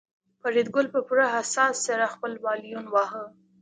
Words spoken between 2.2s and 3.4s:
وایلون واهه